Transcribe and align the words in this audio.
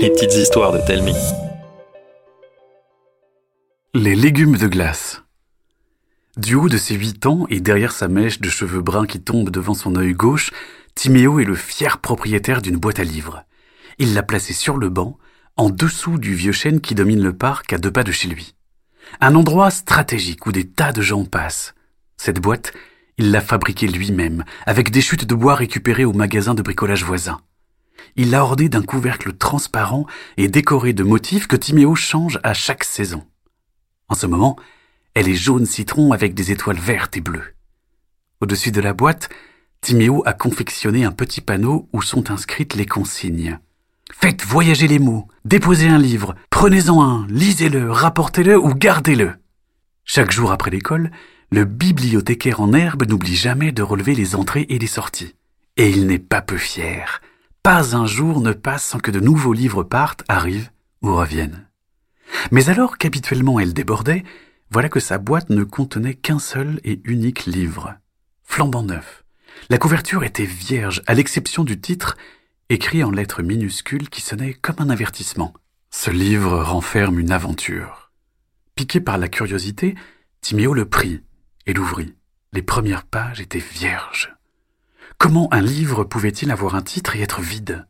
Les 0.00 0.10
petites 0.10 0.34
histoires 0.34 0.72
de 0.72 0.78
Telmi. 0.86 1.14
Les 3.94 4.14
légumes 4.14 4.56
de 4.56 4.68
glace. 4.68 5.22
Du 6.36 6.54
haut 6.54 6.68
de 6.68 6.76
ses 6.76 6.94
huit 6.94 7.26
ans 7.26 7.46
et 7.50 7.60
derrière 7.60 7.92
sa 7.92 8.06
mèche 8.06 8.40
de 8.40 8.48
cheveux 8.48 8.82
bruns 8.82 9.06
qui 9.06 9.20
tombe 9.20 9.50
devant 9.50 9.74
son 9.74 9.96
œil 9.96 10.12
gauche, 10.12 10.52
Timéo 10.94 11.40
est 11.40 11.44
le 11.44 11.56
fier 11.56 11.98
propriétaire 11.98 12.62
d'une 12.62 12.76
boîte 12.76 13.00
à 13.00 13.04
livres. 13.04 13.44
Il 13.98 14.14
l'a 14.14 14.22
placée 14.22 14.52
sur 14.52 14.76
le 14.76 14.90
banc, 14.90 15.18
en 15.56 15.70
dessous 15.70 16.18
du 16.18 16.34
vieux 16.34 16.52
chêne 16.52 16.80
qui 16.80 16.94
domine 16.94 17.22
le 17.22 17.32
parc 17.32 17.72
à 17.72 17.78
deux 17.78 17.90
pas 17.90 18.04
de 18.04 18.12
chez 18.12 18.28
lui. 18.28 18.54
Un 19.20 19.34
endroit 19.34 19.70
stratégique 19.70 20.46
où 20.46 20.52
des 20.52 20.68
tas 20.68 20.92
de 20.92 21.02
gens 21.02 21.24
passent. 21.24 21.74
Cette 22.16 22.40
boîte, 22.40 22.72
il 23.18 23.32
l'a 23.32 23.40
fabriquée 23.40 23.88
lui-même, 23.88 24.44
avec 24.64 24.90
des 24.90 25.00
chutes 25.00 25.26
de 25.26 25.34
bois 25.34 25.56
récupérées 25.56 26.04
au 26.04 26.12
magasin 26.12 26.54
de 26.54 26.62
bricolage 26.62 27.04
voisin. 27.04 27.40
Il 28.16 28.30
l'a 28.30 28.42
ordée 28.42 28.68
d'un 28.68 28.82
couvercle 28.82 29.32
transparent 29.32 30.06
et 30.36 30.48
décoré 30.48 30.92
de 30.92 31.02
motifs 31.02 31.46
que 31.46 31.56
Timéo 31.56 31.94
change 31.94 32.38
à 32.42 32.54
chaque 32.54 32.84
saison. 32.84 33.24
En 34.08 34.14
ce 34.14 34.26
moment, 34.26 34.56
elle 35.14 35.28
est 35.28 35.34
jaune 35.34 35.66
citron 35.66 36.12
avec 36.12 36.34
des 36.34 36.52
étoiles 36.52 36.78
vertes 36.78 37.16
et 37.16 37.20
bleues. 37.20 37.54
Au-dessus 38.40 38.70
de 38.70 38.80
la 38.80 38.94
boîte, 38.94 39.28
Timéo 39.80 40.22
a 40.26 40.32
confectionné 40.32 41.04
un 41.04 41.12
petit 41.12 41.40
panneau 41.40 41.88
où 41.92 42.02
sont 42.02 42.30
inscrites 42.30 42.74
les 42.74 42.86
consignes. 42.86 43.58
Faites 44.12 44.44
voyager 44.44 44.88
les 44.88 44.98
mots, 44.98 45.28
déposez 45.44 45.88
un 45.88 45.98
livre, 45.98 46.34
prenez-en 46.50 47.02
un, 47.02 47.26
lisez-le, 47.28 47.90
rapportez-le 47.90 48.58
ou 48.58 48.74
gardez-le. 48.74 49.34
Chaque 50.04 50.30
jour 50.30 50.50
après 50.50 50.70
l'école, 50.70 51.10
le 51.50 51.64
bibliothécaire 51.64 52.60
en 52.60 52.72
herbe 52.74 53.08
n'oublie 53.08 53.36
jamais 53.36 53.72
de 53.72 53.82
relever 53.82 54.14
les 54.14 54.36
entrées 54.36 54.66
et 54.68 54.78
les 54.78 54.86
sorties. 54.86 55.34
Et 55.76 55.90
il 55.90 56.06
n'est 56.06 56.18
pas 56.18 56.42
peu 56.42 56.58
fier. 56.58 57.22
Pas 57.62 57.96
un 57.96 58.06
jour 58.06 58.40
ne 58.40 58.52
passe 58.52 58.84
sans 58.84 58.98
que 58.98 59.10
de 59.10 59.20
nouveaux 59.20 59.52
livres 59.52 59.82
partent, 59.82 60.24
arrivent 60.28 60.70
ou 61.02 61.14
reviennent. 61.14 61.66
Mais 62.50 62.68
alors 62.68 62.98
qu'habituellement 62.98 63.60
elle 63.60 63.72
débordait, 63.72 64.24
voilà 64.70 64.90
que 64.90 65.00
sa 65.00 65.16
boîte 65.16 65.48
ne 65.48 65.64
contenait 65.64 66.14
qu'un 66.14 66.38
seul 66.38 66.80
et 66.84 67.00
unique 67.04 67.46
livre, 67.46 67.94
flambant 68.44 68.82
neuf. 68.82 69.24
La 69.70 69.78
couverture 69.78 70.24
était 70.24 70.44
vierge, 70.44 71.02
à 71.06 71.14
l'exception 71.14 71.64
du 71.64 71.80
titre, 71.80 72.16
écrit 72.68 73.02
en 73.02 73.10
lettres 73.10 73.42
minuscules 73.42 74.10
qui 74.10 74.20
sonnait 74.20 74.52
comme 74.52 74.76
un 74.78 74.90
avertissement. 74.90 75.54
Ce 75.90 76.10
livre 76.10 76.62
renferme 76.62 77.18
une 77.18 77.32
aventure. 77.32 78.12
Piqué 78.74 79.00
par 79.00 79.16
la 79.16 79.28
curiosité, 79.28 79.94
Timéo 80.42 80.74
le 80.74 80.84
prit 80.84 81.22
et 81.68 81.74
l'ouvrit. 81.74 82.14
Les 82.52 82.62
premières 82.62 83.04
pages 83.04 83.40
étaient 83.40 83.58
vierges. 83.58 84.34
Comment 85.18 85.52
un 85.52 85.60
livre 85.60 86.02
pouvait-il 86.02 86.50
avoir 86.50 86.74
un 86.74 86.82
titre 86.82 87.14
et 87.14 87.20
être 87.20 87.40
vide? 87.40 87.86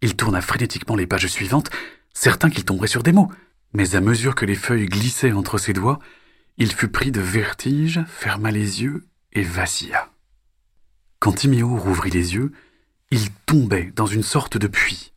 Il 0.00 0.16
tourna 0.16 0.40
frénétiquement 0.40 0.96
les 0.96 1.06
pages 1.06 1.26
suivantes, 1.26 1.70
certain 2.14 2.48
qu'il 2.48 2.64
tomberait 2.64 2.88
sur 2.88 3.02
des 3.02 3.12
mots. 3.12 3.30
Mais 3.74 3.94
à 3.94 4.00
mesure 4.00 4.34
que 4.34 4.46
les 4.46 4.54
feuilles 4.54 4.86
glissaient 4.86 5.32
entre 5.32 5.58
ses 5.58 5.74
doigts, 5.74 6.00
il 6.56 6.72
fut 6.72 6.88
pris 6.88 7.12
de 7.12 7.20
vertige, 7.20 8.00
ferma 8.08 8.50
les 8.50 8.82
yeux 8.82 9.04
et 9.32 9.42
vacilla. 9.42 10.10
Quand 11.18 11.32
Timéo 11.32 11.76
rouvrit 11.76 12.10
les 12.10 12.34
yeux, 12.34 12.52
il 13.10 13.30
tombait 13.46 13.92
dans 13.94 14.06
une 14.06 14.22
sorte 14.22 14.56
de 14.56 14.66
puits. 14.66 15.12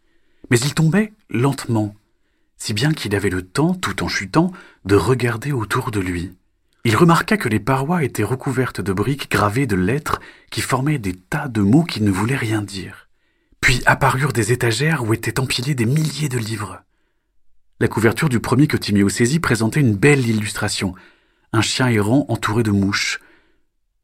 Mais 0.51 0.59
il 0.59 0.73
tombait 0.73 1.13
lentement, 1.29 1.95
si 2.57 2.73
bien 2.73 2.91
qu'il 2.91 3.15
avait 3.15 3.29
le 3.29 3.43
temps, 3.43 3.73
tout 3.73 4.03
en 4.03 4.09
chutant, 4.09 4.51
de 4.83 4.95
regarder 4.95 5.53
autour 5.53 5.89
de 5.89 6.01
lui. 6.01 6.35
Il 6.85 6.97
remarqua 6.97 7.37
que 7.37 7.47
les 7.47 7.61
parois 7.61 8.03
étaient 8.03 8.23
recouvertes 8.23 8.81
de 8.81 8.91
briques 8.91 9.31
gravées 9.31 9.67
de 9.67 9.77
lettres 9.77 10.19
qui 10.51 10.59
formaient 10.59 10.97
des 10.97 11.13
tas 11.13 11.47
de 11.47 11.61
mots 11.61 11.85
qui 11.85 12.01
ne 12.01 12.11
voulaient 12.11 12.35
rien 12.35 12.61
dire. 12.61 13.07
Puis 13.61 13.81
apparurent 13.85 14.33
des 14.33 14.51
étagères 14.51 15.03
où 15.05 15.13
étaient 15.13 15.39
empilés 15.39 15.75
des 15.75 15.85
milliers 15.85 16.27
de 16.27 16.37
livres. 16.37 16.83
La 17.79 17.87
couverture 17.87 18.27
du 18.27 18.41
premier 18.41 18.67
que 18.67 18.75
Timéo 18.75 19.07
saisit 19.07 19.39
présentait 19.39 19.79
une 19.79 19.95
belle 19.95 20.27
illustration. 20.27 20.93
Un 21.53 21.61
chien 21.61 21.87
errant 21.87 22.25
entouré 22.27 22.63
de 22.63 22.71
mouches. 22.71 23.21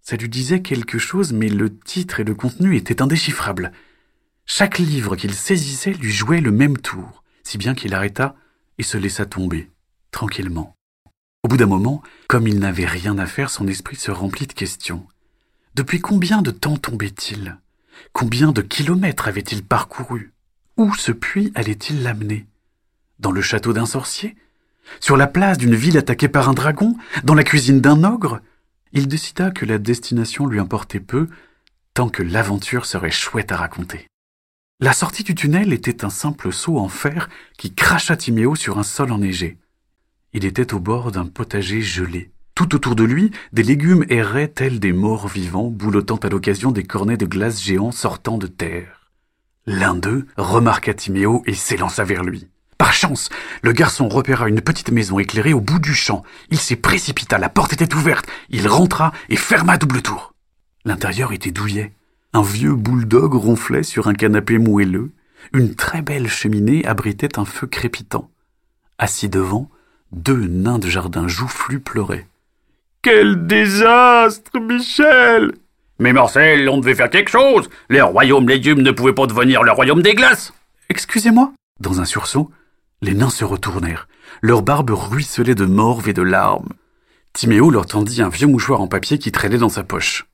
Ça 0.02 0.16
lui 0.16 0.30
disait 0.30 0.62
quelque 0.62 0.98
chose, 0.98 1.34
mais 1.34 1.50
le 1.50 1.78
titre 1.78 2.22
et 2.22 2.24
le 2.24 2.34
contenu 2.34 2.78
étaient 2.78 3.02
indéchiffrables. 3.02 3.74
Chaque 4.46 4.80
livre 4.80 5.18
qu'il 5.18 5.34
saisissait 5.34 5.92
lui 5.92 6.12
jouait 6.12 6.42
le 6.42 6.52
même 6.52 6.78
tour, 6.78 7.24
si 7.44 7.58
bien 7.58 7.76
qu'il 7.76 7.94
arrêta 7.94 8.36
et 8.78 8.84
se 8.84 8.98
laissa 8.98 9.26
tomber, 9.26 9.70
tranquillement. 10.12 10.79
Au 11.44 11.48
bout 11.48 11.58
d'un 11.58 11.68
moment, 11.68 12.04
comme 12.28 12.48
il 12.48 12.60
n'avait 12.60 12.86
rien 12.86 13.18
à 13.18 13.26
faire, 13.26 13.50
son 13.50 13.68
esprit 13.68 13.96
se 13.96 14.12
remplit 14.12 14.46
de 14.46 14.54
questions. 14.54 15.08
Depuis 15.74 16.02
combien 16.02 16.42
de 16.42 16.52
temps 16.52 16.76
tombait-il? 16.76 17.58
Combien 18.12 18.52
de 18.52 18.62
kilomètres 18.62 19.28
avait-il 19.28 19.64
parcouru? 19.64 20.34
Où 20.76 20.94
ce 20.96 21.14
puits 21.14 21.52
allait-il 21.56 22.04
l'amener? 22.04 22.46
Dans 23.20 23.32
le 23.32 23.42
château 23.42 23.72
d'un 23.72 23.86
sorcier? 23.86 24.36
Sur 25.00 25.16
la 25.16 25.28
place 25.28 25.58
d'une 25.58 25.76
ville 25.76 25.98
attaquée 25.98 26.28
par 26.28 26.50
un 26.50 26.54
dragon? 26.54 26.98
Dans 27.24 27.36
la 27.36 27.46
cuisine 27.46 27.80
d'un 27.80 28.04
ogre? 28.04 28.42
Il 28.92 29.08
décida 29.08 29.52
que 29.52 29.66
la 29.66 29.78
destination 29.78 30.46
lui 30.46 30.60
importait 30.60 31.00
peu, 31.00 31.30
tant 31.94 32.10
que 32.10 32.24
l'aventure 32.24 32.86
serait 32.86 33.12
chouette 33.12 33.54
à 33.54 33.58
raconter. 33.58 34.08
La 34.82 34.94
sortie 34.94 35.24
du 35.24 35.36
tunnel 35.36 35.72
était 35.72 36.04
un 36.04 36.10
simple 36.10 36.52
seau 36.52 36.78
en 36.80 36.90
fer 36.90 37.30
qui 37.58 37.74
cracha 37.74 38.18
Timéo 38.18 38.56
sur 38.56 38.78
un 38.80 38.84
sol 38.84 39.12
enneigé. 39.12 39.58
Il 40.34 40.46
était 40.46 40.74
au 40.74 40.80
bord 40.80 41.12
d'un 41.12 41.26
potager 41.26 41.82
gelé. 41.82 42.32
Tout 42.54 42.76
autour 42.76 42.96
de 42.96 43.04
lui, 43.04 43.32
des 43.54 43.64
légumes 43.64 44.06
erraient 44.10 44.50
tels 44.50 44.80
des 44.80 44.94
morts 44.94 45.28
vivants, 45.28 45.70
boulottant 45.70 46.18
à 46.18 46.30
l'occasion 46.30 46.72
des 46.72 46.84
cornets 46.84 47.18
de 47.18 47.26
glace 47.26 47.64
géants 47.64 47.92
sortant 47.92 48.38
de 48.38 48.48
terre. 48.48 49.12
L'un 49.66 49.96
d'eux 49.96 50.28
remarqua 50.38 50.94
Timéo 50.94 51.42
et 51.46 51.54
s'élança 51.54 52.04
vers 52.04 52.24
lui. 52.24 52.48
Par 52.78 52.94
chance, 52.94 53.30
le 53.62 53.72
garçon 53.72 54.08
repéra 54.08 54.50
une 54.50 54.62
petite 54.62 54.92
maison 54.92 55.20
éclairée 55.20 55.54
au 55.54 55.62
bout 55.62 55.80
du 55.80 55.94
champ. 55.94 56.24
Il 56.52 56.60
s'y 56.60 56.76
précipita, 56.76 57.38
la 57.38 57.50
porte 57.50 57.74
était 57.74 57.94
ouverte. 57.96 58.26
Il 58.50 58.68
rentra 58.68 59.12
et 59.30 59.36
ferma 59.36 59.74
à 59.74 59.78
double 59.78 60.02
tour. 60.02 60.34
L'intérieur 60.86 61.34
était 61.34 61.52
douillet. 61.52 61.94
Un 62.34 62.42
vieux 62.42 62.76
bouledogue 62.76 63.34
ronflait 63.34 63.84
sur 63.84 64.08
un 64.08 64.14
canapé 64.14 64.60
moelleux. 64.60 65.12
Une 65.54 65.76
très 65.76 66.02
belle 66.02 66.28
cheminée 66.28 66.86
abritait 66.86 67.40
un 67.40 67.46
feu 67.46 67.68
crépitant. 67.68 68.32
Assis 68.98 69.30
devant, 69.30 69.70
deux 70.12 70.48
nains 70.48 70.80
de 70.80 70.90
jardin 70.90 71.28
joufflus 71.28 71.80
pleuraient. 71.80 72.28
Quel 73.02 73.48
désastre, 73.48 74.60
Michel 74.60 75.54
Mais 76.00 76.14
Marcel, 76.14 76.68
on 76.70 76.80
devait 76.80 76.96
faire 76.96 77.10
quelque 77.10 77.32
chose. 77.32 77.70
Le 77.88 78.04
royaume 78.04 78.50
légumes 78.50 78.82
ne 78.82 78.92
pouvait 78.92 79.14
pas 79.14 79.28
devenir 79.28 79.64
le 79.64 79.72
royaume 79.72 80.02
des 80.02 80.16
glaces. 80.16 80.54
Excusez-moi. 80.90 81.54
Dans 81.80 82.02
un 82.02 82.06
sursaut, 82.06 82.52
les 83.02 83.14
nains 83.14 83.30
se 83.30 83.46
retournèrent. 83.46 84.08
Leurs 84.42 84.64
barbes 84.64 84.92
ruisselaient 84.92 85.56
de 85.56 85.66
morve 85.66 86.10
et 86.10 86.14
de 86.14 86.22
larmes. 86.22 86.70
Timéo 87.34 87.70
leur 87.70 87.86
tendit 87.86 88.22
un 88.22 88.30
vieux 88.30 88.48
mouchoir 88.48 88.82
en 88.82 88.88
papier 88.88 89.18
qui 89.20 89.32
traînait 89.32 89.58
dans 89.58 89.70
sa 89.70 89.84
poche. 89.84 90.26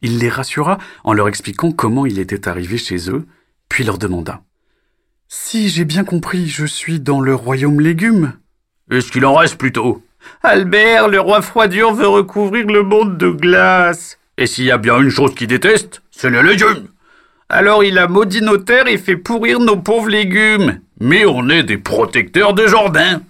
Il 0.00 0.18
les 0.18 0.28
rassura 0.28 0.78
en 1.02 1.12
leur 1.12 1.28
expliquant 1.28 1.72
comment 1.72 2.06
il 2.06 2.18
était 2.18 2.48
arrivé 2.48 2.78
chez 2.78 3.10
eux, 3.10 3.26
puis 3.68 3.84
leur 3.84 3.98
demanda. 3.98 4.42
Si 5.28 5.68
j'ai 5.68 5.84
bien 5.84 6.04
compris, 6.04 6.46
je 6.46 6.64
suis 6.64 7.00
dans 7.00 7.20
le 7.20 7.34
royaume 7.34 7.80
légumes 7.80 8.34
Est-ce 8.90 9.10
qu'il 9.10 9.24
en 9.24 9.34
reste 9.34 9.56
plutôt? 9.56 10.02
Albert, 10.42 11.08
le 11.08 11.20
roi 11.20 11.40
Froidure 11.40 11.94
veut 11.94 12.06
recouvrir 12.06 12.66
le 12.66 12.82
monde 12.82 13.16
de 13.16 13.30
glace. 13.30 14.18
Et 14.36 14.46
s'il 14.46 14.64
y 14.66 14.70
a 14.70 14.78
bien 14.78 15.00
une 15.00 15.10
chose 15.10 15.34
qu'il 15.34 15.46
déteste, 15.46 16.02
c'est 16.10 16.30
les 16.30 16.42
légumes. 16.42 16.88
Alors 17.48 17.82
il 17.82 17.98
a 17.98 18.08
maudit 18.08 18.42
nos 18.42 18.58
terres 18.58 18.88
et 18.88 18.98
fait 18.98 19.16
pourrir 19.16 19.60
nos 19.60 19.76
pauvres 19.76 20.08
légumes. 20.08 20.80
Mais 21.00 21.24
on 21.24 21.48
est 21.48 21.62
des 21.62 21.78
protecteurs 21.78 22.52
de 22.52 22.66
jardin. 22.66 23.22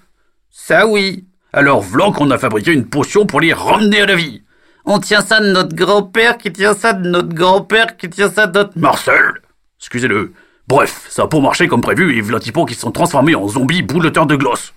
Ça 0.51 0.87
oui. 0.87 1.25
Alors 1.53 1.83
v'là 1.83 2.11
qu'on 2.11 2.31
a 2.31 2.39
fabriqué 2.39 2.73
une 2.73 2.87
potion 2.87 3.27
pour 3.27 3.41
les 3.41 3.53
ramener 3.53 4.03
à 4.03 4.07
la 4.07 4.17
vie. 4.17 4.43
On 4.85 4.99
tient 4.99 5.21
ça 5.21 5.41
de 5.41 5.53
notre 5.53 5.75
grand-père 5.75 6.37
qui 6.37 6.53
tient 6.53 6.75
ça 6.75 6.93
de 6.93 7.09
notre 7.09 7.33
grand-père 7.35 7.97
qui 7.97 8.11
tient 8.11 8.31
ça 8.31 8.47
de 8.47 8.59
notre... 8.59 8.77
Marcel 8.77 9.41
Excusez-le. 9.79 10.33
Bref, 10.67 11.07
ça 11.09 11.23
a 11.23 11.27
pas 11.27 11.41
marché 11.41 11.69
comme 11.69 11.81
prévu 11.81 12.17
et 12.17 12.21
v'là 12.21 12.39
qui 12.41 12.75
se 12.75 12.81
sont 12.81 12.91
transformés 12.91 13.35
en 13.35 13.47
zombies 13.47 13.83
bouleteurs 13.83 14.27
de 14.27 14.37
gloss. 14.37 14.74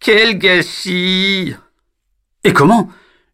Quel 0.00 0.38
gâchis 0.38 1.54
Et 2.42 2.52
comment? 2.54 2.88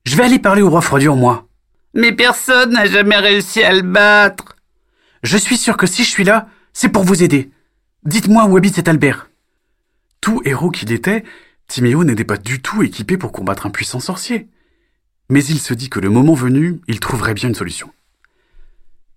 Je 0.04 0.16
vais 0.16 0.24
aller 0.24 0.40
parler 0.40 0.62
au 0.62 0.68
roi 0.68 0.80
Froidure, 0.80 1.14
moi. 1.14 1.46
Mais 1.94 2.12
personne 2.12 2.72
n'a 2.72 2.86
jamais 2.86 3.16
réussi 3.16 3.62
à 3.62 3.72
le 3.72 3.82
battre. 3.82 4.56
Je 5.22 5.36
suis 5.36 5.56
sûr 5.56 5.76
que 5.76 5.86
si 5.86 6.02
je 6.02 6.10
suis 6.10 6.24
là, 6.24 6.48
c'est 6.72 6.88
pour 6.88 7.04
vous 7.04 7.22
aider. 7.22 7.50
Dites-moi 8.02 8.46
où 8.46 8.56
habite 8.56 8.74
cet 8.74 8.88
Albert. 8.88 9.30
Tout 10.20 10.42
héros 10.44 10.70
qu'il 10.70 10.90
était, 10.90 11.24
Timéo 11.68 12.02
n'était 12.02 12.24
pas 12.24 12.36
du 12.36 12.60
tout 12.60 12.82
équipé 12.82 13.16
pour 13.16 13.30
combattre 13.30 13.66
un 13.66 13.70
puissant 13.70 14.00
sorcier. 14.00 14.48
Mais 15.30 15.44
il 15.44 15.60
se 15.60 15.72
dit 15.72 15.88
que 15.88 16.00
le 16.00 16.10
moment 16.10 16.34
venu, 16.34 16.80
il 16.88 16.98
trouverait 16.98 17.34
bien 17.34 17.48
une 17.48 17.54
solution. 17.54 17.92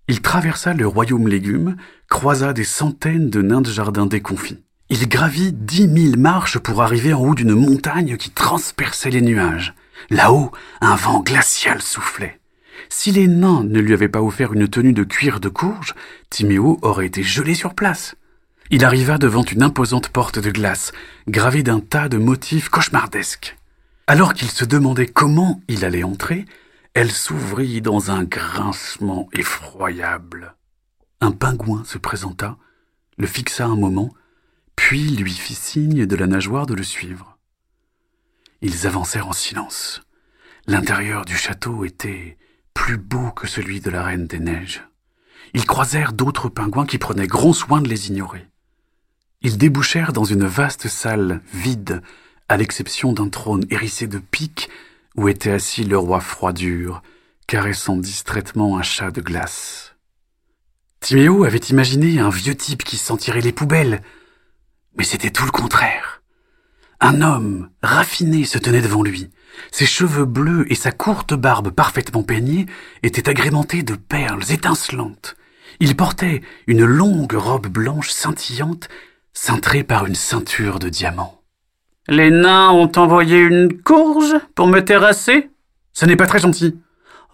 Il 0.07 0.21
traversa 0.21 0.75
le 0.75 0.87
royaume 0.87 1.27
légumes, 1.27 1.77
croisa 2.09 2.53
des 2.53 2.63
centaines 2.63 3.31
de 3.31 3.41
nains 3.41 3.61
de 3.61 3.71
jardin 3.71 4.05
déconfits. 4.05 4.63
Il 4.91 5.07
gravit 5.07 5.53
dix 5.53 5.87
mille 5.87 6.17
marches 6.17 6.57
pour 6.57 6.81
arriver 6.81 7.13
en 7.13 7.21
haut 7.21 7.35
d'une 7.35 7.53
montagne 7.53 8.17
qui 8.17 8.31
transperçait 8.31 9.11
les 9.11 9.21
nuages. 9.21 9.75
Là-haut, 10.09 10.51
un 10.81 10.95
vent 10.95 11.19
glacial 11.19 11.81
soufflait. 11.81 12.39
Si 12.89 13.11
les 13.11 13.27
nains 13.27 13.63
ne 13.63 13.79
lui 13.79 13.93
avaient 13.93 14.09
pas 14.09 14.23
offert 14.23 14.53
une 14.53 14.67
tenue 14.67 14.93
de 14.93 15.03
cuir 15.03 15.39
de 15.39 15.49
courge, 15.49 15.93
Timéo 16.31 16.79
aurait 16.81 17.05
été 17.05 17.21
gelé 17.21 17.53
sur 17.53 17.75
place. 17.75 18.15
Il 18.71 18.83
arriva 18.83 19.19
devant 19.19 19.43
une 19.43 19.61
imposante 19.61 20.09
porte 20.09 20.39
de 20.39 20.49
glace, 20.49 20.91
gravée 21.27 21.61
d'un 21.61 21.81
tas 21.81 22.09
de 22.09 22.17
motifs 22.17 22.69
cauchemardesques. 22.69 23.57
Alors 24.07 24.33
qu'il 24.33 24.49
se 24.49 24.65
demandait 24.65 25.07
comment 25.07 25.61
il 25.67 25.85
allait 25.85 26.03
entrer, 26.03 26.45
elle 26.95 27.11
s'ouvrit 27.11 27.81
dans 27.81 28.09
un 28.09 28.23
grincement 28.23 29.29
effroyable. 29.33 30.55
Un 31.21 31.31
pingouin 31.31 31.83
se 31.85 31.99
présenta, 31.99 32.57
le 33.17 33.27
fixa 33.27 33.65
un 33.65 33.75
moment, 33.75 34.11
puis 34.79 35.09
lui 35.09 35.33
fit 35.33 35.55
signe 35.55 36.05
de 36.05 36.15
la 36.15 36.25
nageoire 36.25 36.65
de 36.65 36.73
le 36.73 36.83
suivre. 36.83 37.37
Ils 38.61 38.87
avancèrent 38.87 39.27
en 39.27 39.33
silence. 39.33 40.01
L'intérieur 40.67 41.25
du 41.25 41.35
château 41.35 41.83
était 41.83 42.37
plus 42.73 42.97
beau 42.97 43.29
que 43.31 43.45
celui 43.45 43.81
de 43.81 43.89
la 43.89 44.03
Reine 44.03 44.25
des 44.25 44.39
Neiges. 44.39 44.81
Ils 45.53 45.65
croisèrent 45.65 46.13
d'autres 46.13 46.47
pingouins 46.47 46.85
qui 46.85 46.97
prenaient 46.97 47.27
grand 47.27 47.51
soin 47.51 47.81
de 47.81 47.89
les 47.89 48.07
ignorer. 48.07 48.47
Ils 49.41 49.57
débouchèrent 49.57 50.13
dans 50.13 50.23
une 50.23 50.45
vaste 50.45 50.87
salle 50.87 51.41
vide, 51.53 52.01
à 52.47 52.55
l'exception 52.55 53.11
d'un 53.11 53.27
trône 53.27 53.65
hérissé 53.69 54.07
de 54.07 54.17
piques 54.17 54.69
où 55.17 55.27
était 55.27 55.51
assis 55.51 55.83
le 55.83 55.97
roi 55.97 56.21
Froidure, 56.21 57.03
caressant 57.47 57.97
distraitement 57.97 58.77
un 58.77 58.83
chat 58.83 59.11
de 59.11 59.19
glace. 59.19 59.95
Timéo 61.01 61.43
avait 61.43 61.57
imaginé 61.57 62.19
un 62.19 62.29
vieux 62.29 62.55
type 62.55 62.85
qui 62.85 62.95
sentirait 62.95 63.41
les 63.41 63.51
poubelles, 63.51 64.01
mais 64.95 65.03
c'était 65.03 65.29
tout 65.29 65.45
le 65.45 65.51
contraire. 65.51 66.21
Un 66.99 67.21
homme 67.21 67.69
raffiné 67.81 68.43
se 68.43 68.57
tenait 68.57 68.81
devant 68.81 69.03
lui. 69.03 69.29
Ses 69.71 69.85
cheveux 69.85 70.25
bleus 70.25 70.65
et 70.71 70.75
sa 70.75 70.91
courte 70.91 71.33
barbe 71.33 71.69
parfaitement 71.69 72.23
peignée 72.23 72.65
étaient 73.03 73.29
agrémentés 73.29 73.83
de 73.83 73.95
perles 73.95 74.43
étincelantes. 74.49 75.35
Il 75.79 75.95
portait 75.95 76.41
une 76.67 76.83
longue 76.83 77.33
robe 77.33 77.67
blanche 77.67 78.09
scintillante, 78.09 78.89
cintrée 79.33 79.83
par 79.83 80.05
une 80.05 80.15
ceinture 80.15 80.79
de 80.79 80.89
diamants. 80.89 81.41
Les 82.09 82.31
nains 82.31 82.71
ont 82.71 82.91
envoyé 82.95 83.39
une 83.39 83.81
courge 83.81 84.35
pour 84.55 84.67
me 84.67 84.81
terrasser? 84.81 85.49
Ce 85.93 86.05
n'est 86.05 86.15
pas 86.15 86.27
très 86.27 86.39
gentil. 86.39 86.77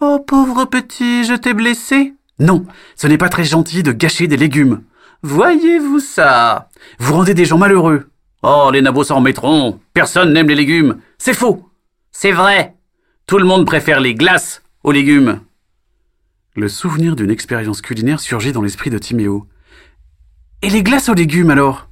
Oh, 0.00 0.18
pauvre 0.18 0.66
petit, 0.66 1.24
je 1.24 1.34
t'ai 1.34 1.54
blessé 1.54 2.14
Non, 2.38 2.66
ce 2.94 3.06
n'est 3.06 3.18
pas 3.18 3.30
très 3.30 3.44
gentil 3.44 3.82
de 3.82 3.92
gâcher 3.92 4.28
des 4.28 4.36
légumes. 4.36 4.82
Voyez-vous 5.26 5.98
ça? 5.98 6.68
Vous 7.00 7.14
rendez 7.14 7.34
des 7.34 7.44
gens 7.44 7.58
malheureux. 7.58 8.10
Oh, 8.44 8.70
les 8.72 8.80
nabots 8.80 9.02
s'en 9.02 9.16
remettront. 9.16 9.80
Personne 9.92 10.32
n'aime 10.32 10.46
les 10.46 10.54
légumes. 10.54 10.98
C'est 11.18 11.34
faux. 11.34 11.68
C'est 12.12 12.30
vrai. 12.30 12.76
Tout 13.26 13.38
le 13.38 13.44
monde 13.44 13.66
préfère 13.66 13.98
les 13.98 14.14
glaces 14.14 14.62
aux 14.84 14.92
légumes. 14.92 15.40
Le 16.54 16.68
souvenir 16.68 17.16
d'une 17.16 17.32
expérience 17.32 17.80
culinaire 17.80 18.20
surgit 18.20 18.52
dans 18.52 18.62
l'esprit 18.62 18.88
de 18.88 18.98
Timéo. 18.98 19.48
Et 20.62 20.70
les 20.70 20.84
glaces 20.84 21.08
aux 21.08 21.14
légumes 21.14 21.50
alors? 21.50 21.88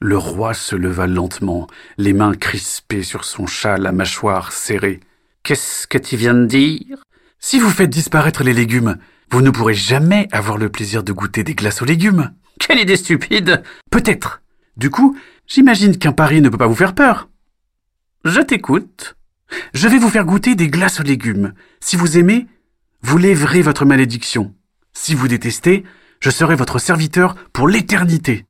Le 0.00 0.18
roi 0.18 0.52
se 0.52 0.74
leva 0.74 1.06
lentement, 1.06 1.68
les 1.98 2.12
mains 2.12 2.34
crispées 2.34 3.04
sur 3.04 3.24
son 3.24 3.46
châle 3.46 3.86
à 3.86 3.92
mâchoire 3.92 4.50
serrée. 4.50 4.98
Qu'est-ce 5.44 5.86
que 5.86 5.98
tu 5.98 6.16
viens 6.16 6.34
de 6.34 6.46
dire? 6.46 7.04
Si 7.38 7.60
vous 7.60 7.70
faites 7.70 7.90
disparaître 7.90 8.42
les 8.42 8.52
légumes, 8.52 8.98
vous 9.30 9.40
ne 9.40 9.50
pourrez 9.50 9.74
jamais 9.74 10.26
avoir 10.32 10.58
le 10.58 10.68
plaisir 10.68 11.04
de 11.04 11.12
goûter 11.12 11.44
des 11.44 11.54
glaces 11.54 11.80
aux 11.80 11.86
légumes. 11.86 12.32
Quelle 12.66 12.80
idée 12.80 12.96
stupide 12.96 13.62
Peut-être. 13.90 14.42
Du 14.76 14.88
coup, 14.88 15.16
j'imagine 15.48 15.98
qu'un 15.98 16.12
pari 16.12 16.40
ne 16.40 16.48
peut 16.48 16.58
pas 16.58 16.68
vous 16.68 16.76
faire 16.76 16.94
peur. 16.94 17.28
Je 18.24 18.40
t'écoute. 18.40 19.16
Je 19.74 19.88
vais 19.88 19.98
vous 19.98 20.08
faire 20.08 20.24
goûter 20.24 20.54
des 20.54 20.68
glaces 20.68 21.00
aux 21.00 21.04
légumes. 21.04 21.54
Si 21.80 21.96
vous 21.96 22.16
aimez, 22.18 22.46
vous 23.02 23.18
lèverez 23.18 23.62
votre 23.62 23.84
malédiction. 23.84 24.54
Si 24.92 25.14
vous 25.14 25.26
détestez, 25.26 25.84
je 26.20 26.30
serai 26.30 26.54
votre 26.54 26.78
serviteur 26.78 27.34
pour 27.52 27.66
l'éternité. 27.66 28.46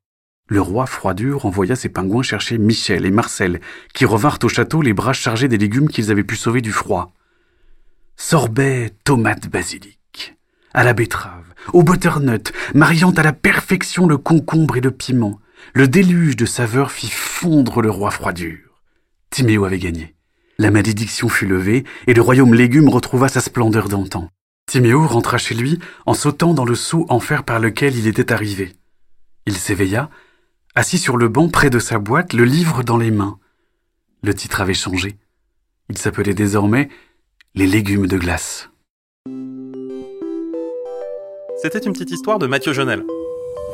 Le 0.48 0.60
roi 0.60 0.84
Froidure 0.84 1.46
envoya 1.46 1.74
ses 1.74 1.88
pingouins 1.88 2.22
chercher 2.22 2.58
Michel 2.58 3.06
et 3.06 3.10
Marcel, 3.10 3.60
qui 3.94 4.04
revinrent 4.04 4.40
au 4.42 4.48
château 4.48 4.82
les 4.82 4.92
bras 4.92 5.14
chargés 5.14 5.48
des 5.48 5.56
légumes 5.56 5.88
qu'ils 5.88 6.10
avaient 6.10 6.22
pu 6.22 6.36
sauver 6.36 6.60
du 6.60 6.72
froid. 6.72 7.14
Sorbet, 8.16 8.90
tomate, 9.04 9.48
basilic, 9.48 9.98
à 10.74 10.84
la 10.84 10.92
betterave, 10.92 11.44
au 11.72 11.82
butternut, 11.82 12.52
mariant 12.74 13.10
à 13.10 13.22
la 13.22 13.32
perfection 13.32 14.06
le 14.06 14.18
concombre 14.18 14.76
et 14.76 14.80
le 14.80 14.90
piment, 14.90 15.40
le 15.74 15.88
déluge 15.88 16.36
de 16.36 16.46
saveurs 16.46 16.90
fit 16.90 17.10
fondre 17.10 17.82
le 17.82 17.90
roi 17.90 18.10
Froidure. 18.10 18.80
Timéo 19.30 19.64
avait 19.64 19.78
gagné. 19.78 20.14
La 20.58 20.70
malédiction 20.70 21.28
fut 21.28 21.46
levée 21.46 21.84
et 22.06 22.14
le 22.14 22.22
royaume 22.22 22.54
légumes 22.54 22.88
retrouva 22.88 23.28
sa 23.28 23.40
splendeur 23.40 23.88
d'antan. 23.88 24.28
Timéo 24.66 25.06
rentra 25.06 25.38
chez 25.38 25.54
lui 25.54 25.78
en 26.06 26.14
sautant 26.14 26.54
dans 26.54 26.64
le 26.64 26.74
seau 26.74 27.06
en 27.08 27.20
fer 27.20 27.44
par 27.44 27.58
lequel 27.58 27.96
il 27.96 28.06
était 28.06 28.32
arrivé. 28.32 28.72
Il 29.46 29.56
s'éveilla, 29.56 30.10
assis 30.74 30.98
sur 30.98 31.16
le 31.16 31.28
banc 31.28 31.48
près 31.48 31.70
de 31.70 31.78
sa 31.78 31.98
boîte, 31.98 32.32
le 32.32 32.44
livre 32.44 32.82
dans 32.82 32.96
les 32.96 33.10
mains. 33.10 33.38
Le 34.22 34.34
titre 34.34 34.60
avait 34.60 34.74
changé. 34.74 35.16
Il 35.88 35.98
s'appelait 35.98 36.34
désormais 36.34 36.88
Les 37.54 37.66
légumes 37.66 38.06
de 38.06 38.16
glace. 38.18 38.70
C'était 41.62 41.78
une 41.78 41.92
petite 41.92 42.10
histoire 42.10 42.40
de 42.40 42.48
Mathieu 42.48 42.72
Jonel. 42.72 43.04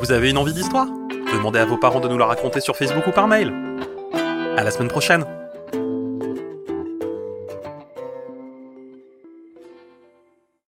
Vous 0.03 0.13
avez 0.13 0.29
une 0.29 0.37
envie 0.37 0.53
d'histoire? 0.53 0.89
Demandez 1.33 1.59
à 1.59 1.65
vos 1.65 1.79
parents 1.79 2.01
de 2.01 2.09
nous 2.09 2.19
la 2.19 2.27
raconter 2.27 2.61
sur 2.61 2.77
Facebook 2.77 3.07
ou 3.07 3.13
par 3.13 3.29
mail. 3.29 3.51
À 4.59 4.63
la 4.63 4.71
semaine 4.71 4.91
prochaine 4.91 5.25